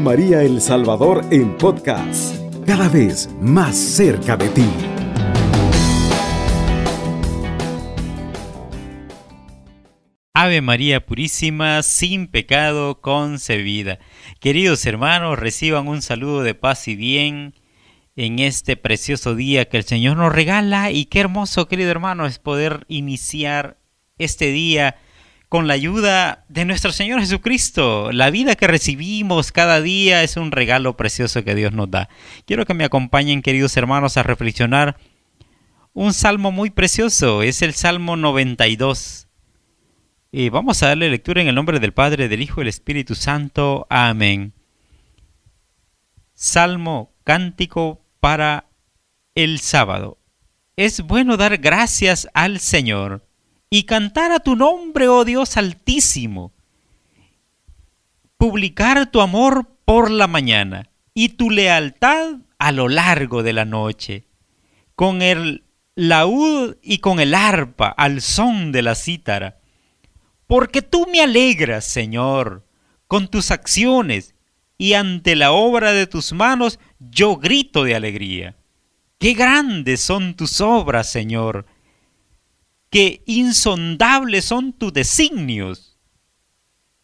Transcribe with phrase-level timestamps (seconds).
[0.00, 4.66] María El Salvador en podcast, cada vez más cerca de ti.
[10.34, 13.98] Ave María Purísima, sin pecado concebida.
[14.38, 17.54] Queridos hermanos, reciban un saludo de paz y bien
[18.16, 22.38] en este precioso día que el Señor nos regala y qué hermoso, querido hermano, es
[22.38, 23.78] poder iniciar
[24.18, 24.96] este día
[25.48, 28.10] con la ayuda de nuestro Señor Jesucristo.
[28.12, 32.08] La vida que recibimos cada día es un regalo precioso que Dios nos da.
[32.46, 34.96] Quiero que me acompañen, queridos hermanos, a reflexionar
[35.92, 37.42] un salmo muy precioso.
[37.42, 39.28] Es el Salmo 92.
[40.32, 43.14] Y vamos a darle lectura en el nombre del Padre, del Hijo y del Espíritu
[43.14, 43.86] Santo.
[43.88, 44.52] Amén.
[46.34, 48.68] Salmo cántico para
[49.34, 50.18] el sábado.
[50.76, 53.25] Es bueno dar gracias al Señor
[53.70, 56.52] y cantar a tu nombre, oh Dios altísimo.
[58.38, 64.24] Publicar tu amor por la mañana y tu lealtad a lo largo de la noche,
[64.94, 65.64] con el
[65.94, 69.58] laúd y con el arpa al son de la cítara.
[70.46, 72.64] Porque tú me alegras, Señor,
[73.08, 74.34] con tus acciones,
[74.78, 78.56] y ante la obra de tus manos yo grito de alegría.
[79.18, 81.66] Qué grandes son tus obras, Señor,
[82.90, 85.98] que insondables son tus designios.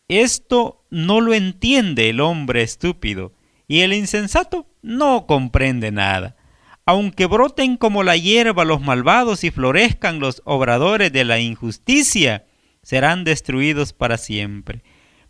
[0.09, 3.33] Esto no lo entiende el hombre estúpido,
[3.67, 6.37] y el insensato no comprende nada.
[6.85, 12.45] Aunque broten como la hierba los malvados y florezcan los obradores de la injusticia,
[12.83, 14.83] serán destruidos para siempre.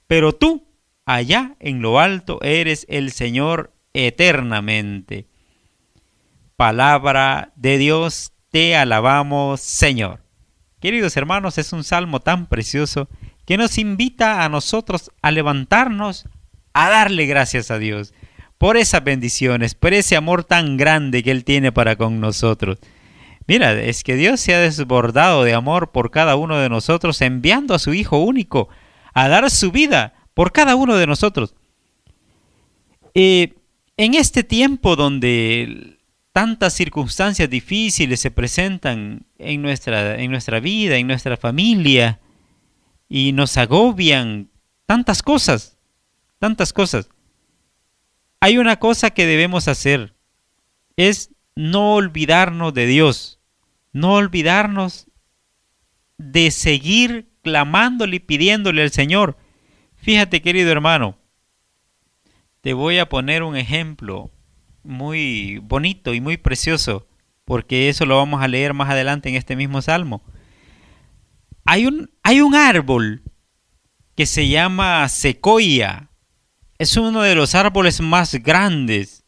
[0.06, 0.66] Pero tú,
[1.04, 5.28] allá en lo alto, eres el Señor eternamente.
[6.56, 10.21] Palabra de Dios, te alabamos, Señor.
[10.82, 13.08] Queridos hermanos, es un salmo tan precioso
[13.46, 16.24] que nos invita a nosotros a levantarnos,
[16.72, 18.12] a darle gracias a Dios
[18.58, 22.78] por esas bendiciones, por ese amor tan grande que Él tiene para con nosotros.
[23.46, 27.76] Mira, es que Dios se ha desbordado de amor por cada uno de nosotros, enviando
[27.76, 28.68] a su Hijo único
[29.14, 31.54] a dar su vida por cada uno de nosotros.
[33.14, 33.54] Eh,
[33.96, 36.00] en este tiempo donde
[36.32, 42.20] tantas circunstancias difíciles se presentan en nuestra, en nuestra vida, en nuestra familia,
[43.08, 44.50] y nos agobian
[44.86, 45.78] tantas cosas,
[46.38, 47.10] tantas cosas.
[48.40, 50.14] Hay una cosa que debemos hacer,
[50.96, 53.38] es no olvidarnos de Dios,
[53.92, 55.06] no olvidarnos
[56.16, 59.36] de seguir clamándole y pidiéndole al Señor.
[59.96, 61.18] Fíjate, querido hermano,
[62.62, 64.31] te voy a poner un ejemplo
[64.84, 67.06] muy bonito y muy precioso,
[67.44, 70.22] porque eso lo vamos a leer más adelante en este mismo salmo.
[71.64, 73.22] Hay un, hay un árbol
[74.16, 76.10] que se llama secoya.
[76.78, 79.24] Es uno de los árboles más grandes,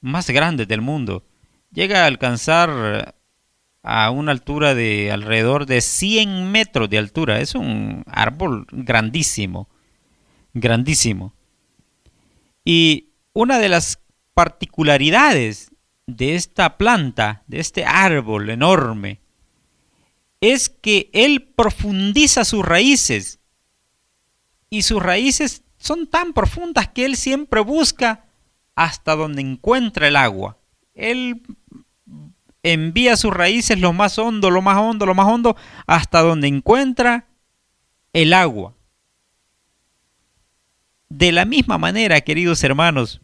[0.00, 1.26] más grandes del mundo.
[1.72, 3.14] Llega a alcanzar
[3.82, 7.40] a una altura de alrededor de 100 metros de altura.
[7.40, 9.68] Es un árbol grandísimo,
[10.52, 11.34] grandísimo.
[12.64, 14.01] Y una de las
[14.34, 15.70] particularidades
[16.06, 19.20] de esta planta, de este árbol enorme,
[20.40, 23.40] es que él profundiza sus raíces.
[24.68, 28.24] Y sus raíces son tan profundas que él siempre busca
[28.74, 30.58] hasta donde encuentra el agua.
[30.94, 31.42] Él
[32.62, 35.56] envía sus raíces lo más hondo, lo más hondo, lo más hondo,
[35.86, 37.26] hasta donde encuentra
[38.12, 38.74] el agua.
[41.08, 43.20] De la misma manera, queridos hermanos,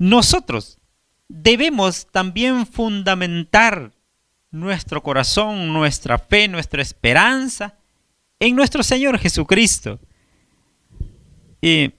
[0.00, 0.78] nosotros
[1.28, 3.92] debemos también fundamentar
[4.50, 7.74] nuestro corazón, nuestra fe, nuestra esperanza
[8.38, 10.00] en nuestro Señor Jesucristo.
[11.60, 11.92] y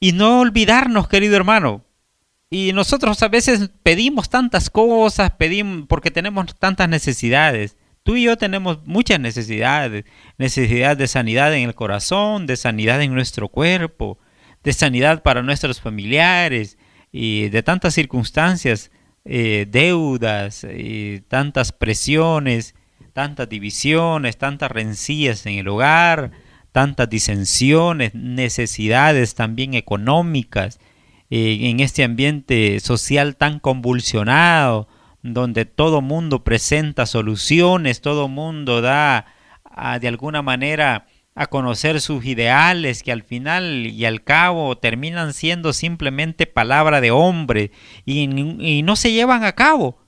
[0.00, 1.84] no olvidarnos, querido hermano.
[2.48, 7.76] Y nosotros a veces pedimos tantas cosas, pedimos porque tenemos tantas necesidades.
[8.02, 10.06] Tú y yo tenemos muchas necesidades.
[10.38, 14.18] Necesidad de sanidad en el corazón, de sanidad en nuestro cuerpo,
[14.64, 16.78] de sanidad para nuestros familiares
[17.12, 18.90] y de tantas circunstancias,
[19.24, 22.74] eh, deudas, y tantas presiones,
[23.12, 26.32] tantas divisiones, tantas rencillas en el hogar,
[26.72, 30.80] tantas disensiones, necesidades también económicas,
[31.30, 34.88] eh, en este ambiente social tan convulsionado,
[35.22, 39.26] donde todo mundo presenta soluciones, todo mundo da
[39.64, 45.32] ah, de alguna manera a conocer sus ideales que al final y al cabo terminan
[45.32, 47.72] siendo simplemente palabra de hombre
[48.04, 48.26] y,
[48.82, 49.98] no se llevan a cabo.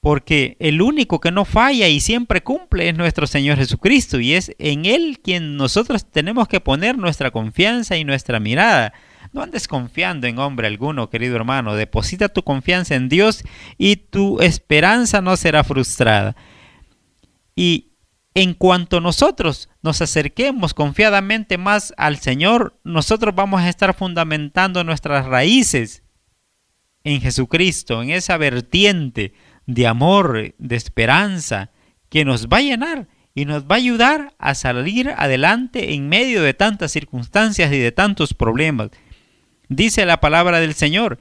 [0.00, 4.54] Porque el único que no falla y siempre cumple es nuestro Señor Jesucristo y es
[4.58, 8.92] en Él quien nosotros tenemos que poner nuestra confianza y nuestra mirada.
[9.32, 11.74] No andes confiando en hombre alguno, querido hermano.
[11.74, 13.42] Deposita tu confianza en Dios
[13.78, 16.36] y tu esperanza no será frustrada.
[17.56, 17.88] Y
[18.36, 25.24] en cuanto nosotros nos acerquemos confiadamente más al Señor, nosotros vamos a estar fundamentando nuestras
[25.24, 26.02] raíces
[27.02, 29.32] en Jesucristo, en esa vertiente
[29.64, 31.70] de amor, de esperanza,
[32.10, 36.42] que nos va a llenar y nos va a ayudar a salir adelante en medio
[36.42, 38.90] de tantas circunstancias y de tantos problemas.
[39.70, 41.20] Dice la palabra del Señor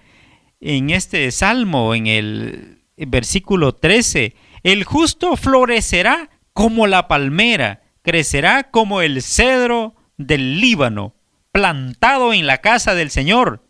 [0.60, 9.02] en este salmo, en el versículo 13, el justo florecerá como la palmera, crecerá como
[9.02, 11.14] el cedro del Líbano,
[11.52, 13.68] plantado en la casa del Señor,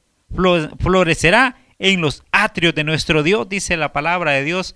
[0.79, 4.75] florecerá en los atrios de nuestro Dios, dice la palabra de Dios.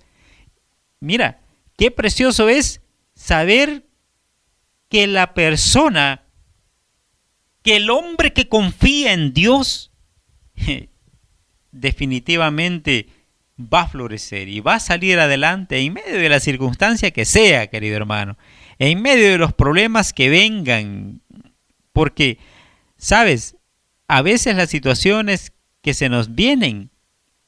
[0.98, 1.40] Mira,
[1.78, 2.82] qué precioso es
[3.14, 3.86] saber
[4.88, 6.24] que la persona,
[7.62, 9.92] que el hombre que confía en Dios,
[11.70, 13.19] definitivamente
[13.60, 17.68] va a florecer y va a salir adelante en medio de la circunstancia que sea,
[17.68, 18.36] querido hermano,
[18.78, 21.20] en medio de los problemas que vengan,
[21.92, 22.38] porque,
[22.96, 23.56] sabes,
[24.08, 25.52] a veces las situaciones
[25.82, 26.90] que se nos vienen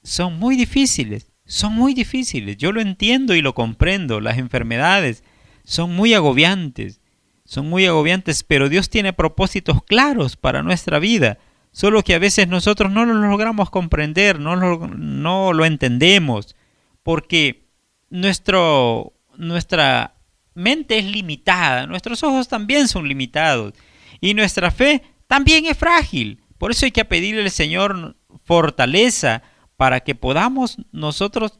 [0.02, 5.24] son muy difíciles, son muy difíciles, yo lo entiendo y lo comprendo, las enfermedades
[5.64, 7.00] son muy agobiantes,
[7.44, 11.38] son muy agobiantes, pero Dios tiene propósitos claros para nuestra vida
[11.72, 16.54] Solo que a veces nosotros no lo logramos comprender, no lo, no lo entendemos,
[17.02, 17.66] porque
[18.10, 20.14] nuestro, nuestra
[20.54, 23.72] mente es limitada, nuestros ojos también son limitados
[24.20, 26.42] y nuestra fe también es frágil.
[26.58, 29.42] Por eso hay que pedirle al Señor fortaleza
[29.76, 31.58] para que podamos nosotros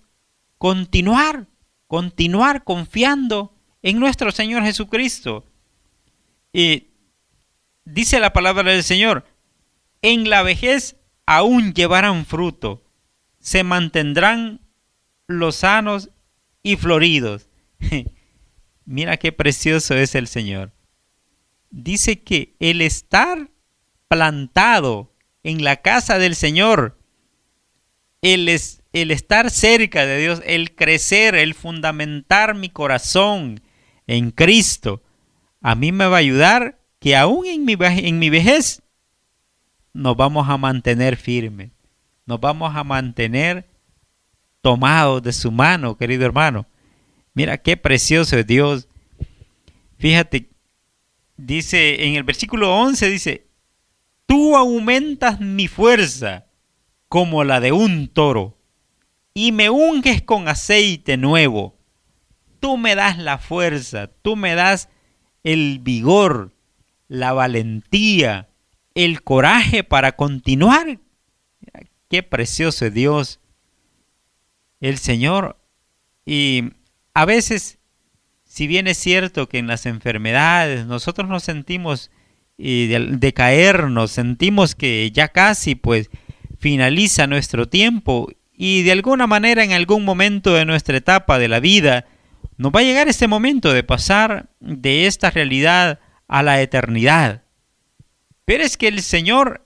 [0.59, 1.47] continuar,
[1.87, 5.47] continuar confiando en nuestro Señor Jesucristo.
[6.53, 6.88] Y
[7.85, 9.25] dice la palabra del Señor,
[10.02, 10.96] en la vejez
[11.26, 12.84] aún llevarán fruto,
[13.38, 14.60] se mantendrán
[15.28, 16.10] los sanos
[16.62, 17.49] y floridos.
[18.84, 20.72] Mira qué precioso es el Señor.
[21.70, 23.49] Dice que el estar
[24.08, 26.99] plantado en la casa del Señor,
[28.20, 33.62] el, es, el estar cerca de Dios, el crecer, el fundamentar mi corazón
[34.06, 35.02] en Cristo,
[35.60, 37.64] a mí me va a ayudar que aún en
[38.19, 38.81] mi vejez
[39.93, 41.71] nos vamos a mantener firmes,
[42.27, 43.67] nos vamos a mantener
[44.61, 46.67] tomados de su mano, querido hermano.
[47.35, 48.89] Mira qué precioso es Dios.
[49.99, 50.49] Fíjate,
[51.37, 53.47] dice en el versículo 11, dice,
[54.27, 56.47] tú aumentas mi fuerza
[57.09, 58.56] como la de un toro
[59.35, 61.77] y me unges con aceite nuevo.
[62.61, 64.88] Tú me das la fuerza, tú me das
[65.43, 66.53] el vigor,
[67.09, 68.49] la valentía,
[68.94, 70.99] el coraje para continuar.
[72.09, 73.41] Qué precioso es Dios,
[74.81, 75.59] el Señor.
[76.27, 76.65] Y
[77.15, 77.79] a veces,
[78.44, 82.11] si bien es cierto que en las enfermedades nosotros nos sentimos
[82.59, 86.11] y de, sentimos que ya casi pues
[86.59, 91.59] finaliza nuestro tiempo y de alguna manera en algún momento de nuestra etapa de la
[91.59, 92.06] vida
[92.56, 95.99] nos va a llegar ese momento de pasar de esta realidad
[96.29, 97.43] a la eternidad.
[98.44, 99.64] Pero es que el Señor,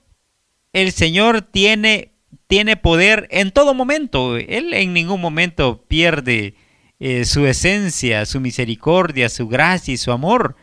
[0.73, 2.13] el Señor tiene,
[2.47, 4.37] tiene poder en todo momento.
[4.37, 6.55] Él en ningún momento pierde
[6.99, 10.55] eh, su esencia, su misericordia, su gracia y su amor,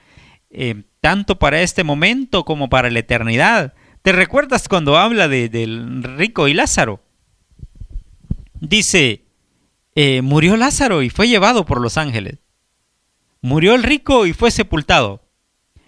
[0.51, 3.75] eh, tanto para este momento como para la eternidad.
[4.03, 7.03] ¿Te recuerdas cuando habla de, del rico y Lázaro?
[8.61, 9.25] Dice,
[9.95, 12.39] eh, murió Lázaro y fue llevado por los ángeles.
[13.41, 15.23] Murió el rico y fue sepultado.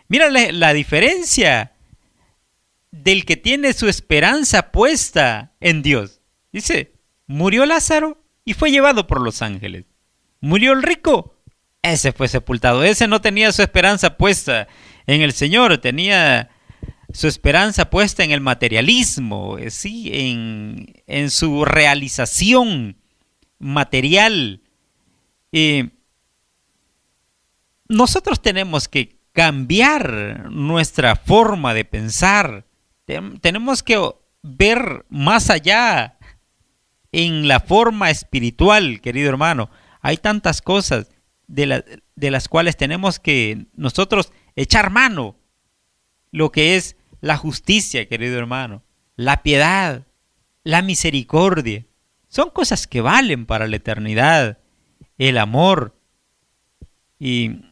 [0.08, 1.75] Mira la diferencia
[3.02, 6.20] del que tiene su esperanza puesta en Dios.
[6.52, 6.94] Dice,
[7.26, 9.84] murió Lázaro y fue llevado por los ángeles.
[10.40, 11.36] Murió el rico,
[11.82, 12.84] ese fue sepultado.
[12.84, 14.68] Ese no tenía su esperanza puesta
[15.06, 16.50] en el Señor, tenía
[17.12, 22.96] su esperanza puesta en el materialismo, eh, sí, en, en su realización
[23.58, 24.62] material.
[27.88, 32.66] nosotros tenemos que cambiar nuestra forma de pensar
[33.40, 33.98] tenemos que
[34.42, 36.18] ver más allá
[37.12, 39.70] en la forma espiritual, querido hermano.
[40.00, 41.08] Hay tantas cosas
[41.46, 45.36] de, de las cuales tenemos que nosotros echar mano.
[46.30, 48.82] Lo que es la justicia, querido hermano,
[49.14, 50.06] la piedad,
[50.64, 51.86] la misericordia.
[52.28, 54.58] Son cosas que valen para la eternidad.
[55.16, 55.98] El amor.
[57.18, 57.62] Y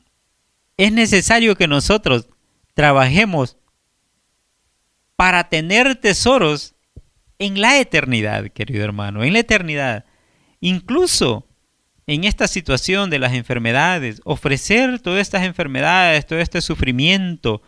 [0.77, 2.29] es necesario que nosotros
[2.73, 3.59] trabajemos
[5.17, 6.75] para tener tesoros
[7.39, 10.05] en la eternidad, querido hermano, en la eternidad.
[10.61, 11.47] Incluso
[12.07, 17.63] en esta situación de las enfermedades, ofrecer todas estas enfermedades, todo este sufrimiento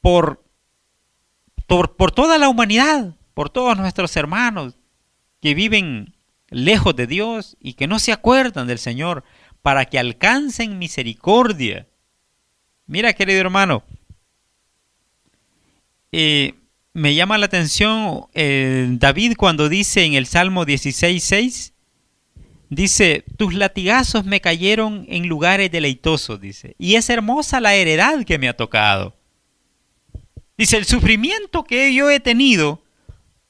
[0.00, 0.42] por,
[1.66, 4.78] por, por toda la humanidad, por todos nuestros hermanos
[5.40, 6.14] que viven
[6.48, 9.24] lejos de Dios y que no se acuerdan del Señor,
[9.62, 11.86] para que alcancen misericordia.
[12.86, 13.84] Mira, querido hermano,
[16.12, 16.54] eh,
[16.92, 21.72] me llama la atención eh, David cuando dice en el Salmo 16.6,
[22.68, 28.38] dice, tus latigazos me cayeron en lugares deleitosos, dice, y es hermosa la heredad que
[28.38, 29.14] me ha tocado.
[30.56, 32.82] Dice, el sufrimiento que yo he tenido,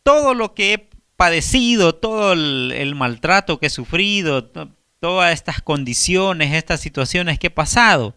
[0.03, 4.51] todo lo que he padecido, todo el, maltrato que he sufrido,
[5.01, 8.17] todas estas condiciones, estas situaciones que he pasado,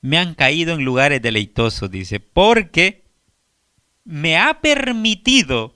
[0.00, 3.03] me han caído en lugares deleitosos, dice, porque
[4.04, 5.74] me ha permitido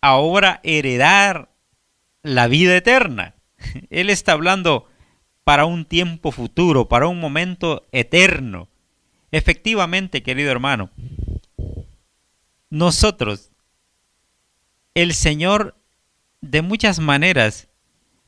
[0.00, 1.50] ahora heredar
[2.22, 3.34] la vida eterna.
[3.90, 4.86] Él está hablando
[5.44, 8.68] para un tiempo futuro, para un momento eterno.
[9.30, 10.90] Efectivamente, querido hermano,
[12.70, 13.50] nosotros
[14.94, 15.76] el Señor
[16.40, 17.68] de muchas maneras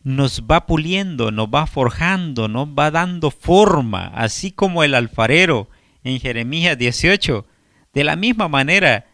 [0.02, 5.68] nos va puliendo, nos va forjando, nos va dando forma, así como el alfarero
[6.04, 7.46] en Jeremías 18.
[7.92, 9.09] De la misma manera,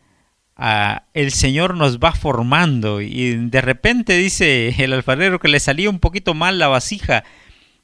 [0.57, 5.99] el Señor nos va formando y de repente dice el alfarero que le salía un
[5.99, 7.25] poquito mal la vasija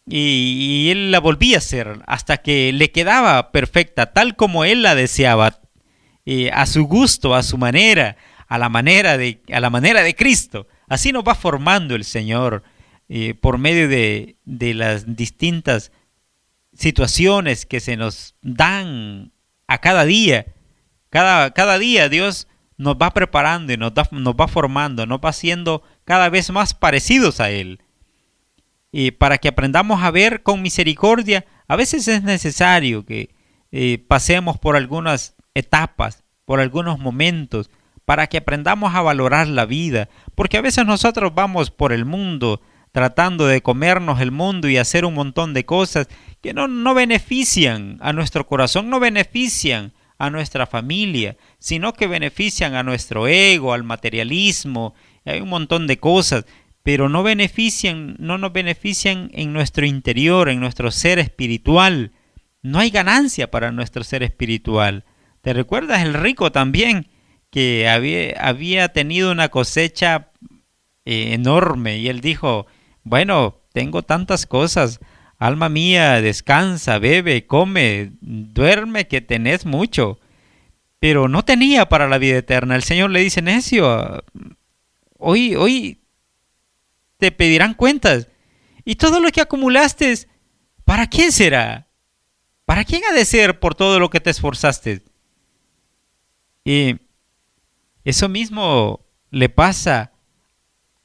[0.07, 4.95] y, él la volvía a hacer hasta que le quedaba perfecta, tal como él la
[4.95, 5.61] deseaba,
[6.25, 8.17] eh, a su gusto, a su manera,
[8.49, 10.67] a la manera de, a la manera de Cristo.
[10.89, 12.63] Así nos va formando el Señor
[13.09, 15.93] eh, por medio de, de, las distintas
[16.73, 19.33] situaciones que se nos dan
[19.67, 20.47] a cada día.
[21.11, 22.49] Cada, cada día Dios
[22.83, 27.41] nos va preparando y nos, nos va formando, nos va haciendo cada vez más parecidos
[27.41, 27.81] a Él.
[28.91, 33.35] Y para que aprendamos a ver con misericordia, a veces es necesario que
[33.71, 37.71] eh, pasemos por algunas etapas, por algunos momentos,
[38.05, 42.61] para que aprendamos a valorar la vida, porque a veces nosotros vamos por el mundo
[42.91, 46.09] tratando de comernos el mundo y hacer un montón de cosas
[46.43, 52.75] que no, no benefician a nuestro corazón, no benefician a nuestra familia, sino que benefician
[52.75, 56.45] a nuestro ego, al materialismo, hay un montón de cosas,
[56.83, 62.13] pero no benefician, no nos benefician en nuestro interior, en nuestro ser espiritual.
[62.63, 65.05] No hay ganancia para nuestro ser espiritual.
[65.41, 67.09] ¿Te recuerdas el rico también?
[67.53, 70.31] que había, tenido una cosecha
[71.05, 72.67] eh, enorme y él dijo,
[73.05, 75.01] bueno, tengo tantas cosas,
[75.47, 80.21] alma mía, descansa, bebe, come, duerme, que tenés mucho.
[81.01, 82.77] Pero no tenía para la vida eterna.
[82.77, 84.23] El Señor le dice, necio,
[85.19, 86.01] hoy, hoy
[87.17, 88.29] te pedirán cuentas.
[88.85, 90.15] Y todo lo que acumulaste,
[90.85, 91.89] ¿para quién será?
[92.65, 95.03] ¿Para quién ha de ser por todo lo que te esforzaste?
[96.65, 96.97] Y
[98.05, 100.13] eso mismo le pasa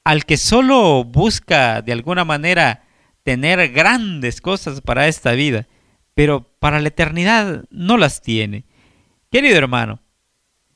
[0.03, 2.86] al que solo busca de alguna manera
[3.27, 5.67] tener grandes cosas para esta vida,
[6.13, 8.63] pero para la eternidad no las tiene.
[9.29, 9.99] Querido hermano,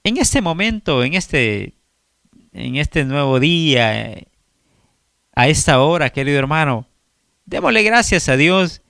[0.03, 1.75] en este momento, en este,
[2.51, 4.17] en este nuevo día,
[5.33, 6.89] a esta hora, querido hermano,
[7.45, 8.81] démosle gracias a Dios,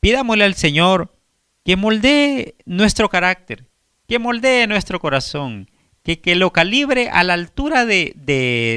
[0.00, 1.16] pidámosle al Señor
[1.64, 3.64] que moldee nuestro carácter,
[4.06, 5.70] que moldee nuestro corazón,
[6.02, 8.12] que, lo calibre a la altura de,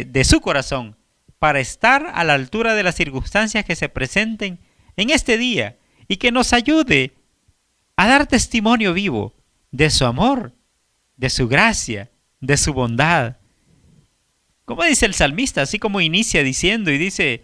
[0.09, 0.95] de su corazón,
[1.39, 4.59] para estar a la altura de las circunstancias que se presenten
[4.95, 5.77] en este día
[6.07, 7.13] y que nos ayude
[7.95, 9.33] a dar testimonio vivo
[9.71, 10.53] de su amor,
[11.15, 13.37] de su gracia, de su bondad.
[14.65, 17.43] Como dice el salmista, así como inicia diciendo y dice,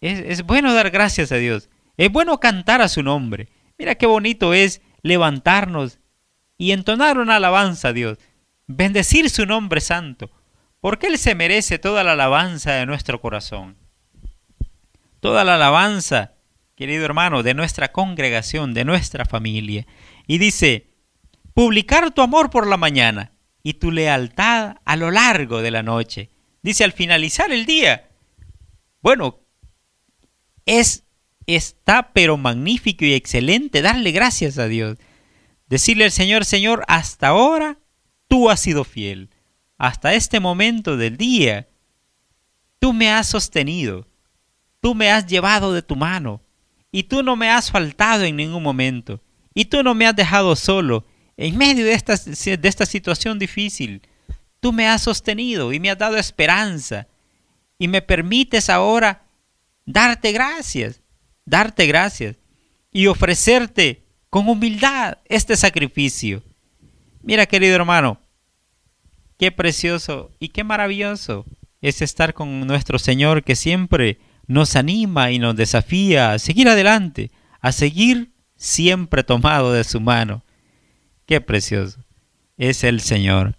[0.00, 3.48] es, es, bueno dar gracias a Dios, es bueno cantar a su nombre.
[3.78, 5.98] Mira qué bonito es levantarnos
[6.58, 8.18] y entonar una alabanza a Dios
[8.66, 10.30] bendecir su nombre santo,
[10.80, 13.76] porque Él se merece toda la alabanza de nuestro corazón.
[15.20, 16.34] Toda la alabanza,
[16.74, 19.86] querido hermano, de nuestra congregación, de nuestra familia.
[20.26, 20.90] Y dice,
[21.54, 26.30] publicar tu amor por la mañana y tu lealtad a lo largo de la noche.
[26.62, 28.08] Dice al finalizar el día.
[29.00, 29.40] Bueno,
[30.66, 31.06] es
[31.46, 34.98] está pero magnífico y excelente darle gracias a Dios.
[35.68, 37.78] Decirle al Señor, Señor, hasta ahora
[38.28, 39.30] tú has sido fiel.
[39.78, 41.68] Hasta este momento del día,
[42.78, 44.06] tú me has sostenido,
[44.80, 46.42] tú me has llevado de tu mano,
[46.90, 49.20] y tú no me has faltado en ningún momento,
[49.54, 51.04] y tú no me has dejado solo
[51.36, 54.02] en medio de esta, de esta situación difícil,
[54.60, 57.06] tú me has sostenido y me has dado esperanza
[57.78, 59.26] y me permites ahora
[59.84, 61.02] darte gracias,
[61.44, 62.36] darte gracias
[62.90, 66.42] y ofrecerte con humildad este sacrificio.
[67.22, 68.20] Mira, querido hermano,
[69.38, 71.44] qué precioso y qué maravilloso
[71.80, 77.30] es estar con nuestro Señor que siempre nos anima y nos desafía a seguir adelante,
[77.60, 80.42] a seguir siempre tomado de su mano.
[81.26, 82.00] Qué precioso
[82.56, 83.56] es el Señor.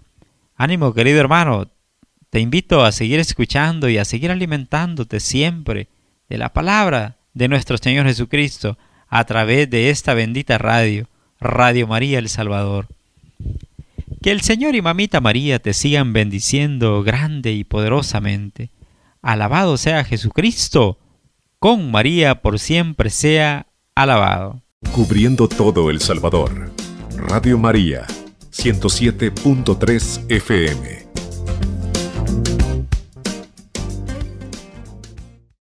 [0.55, 1.69] Ánimo, querido hermano,
[2.29, 5.87] te invito a seguir escuchando y a seguir alimentándote siempre
[6.29, 11.07] de la palabra de nuestro Señor Jesucristo a través de esta bendita radio,
[11.39, 12.87] Radio María El Salvador.
[14.27, 18.71] Que el Señor y Mamita María te sigan bendiciendo grande y poderosamente.
[19.21, 20.99] Alabado sea Jesucristo.
[21.59, 24.63] Con María por siempre sea alabado.
[24.91, 26.73] Cubriendo todo El Salvador.
[27.15, 28.05] Radio María,
[28.51, 31.06] 107.3 FM.